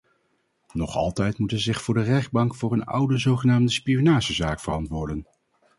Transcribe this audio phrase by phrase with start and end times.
[0.73, 5.27] Nog altijd moet hij zich voor de rechtbank voor een oude zogenaamde spionagezaak verantwoorden.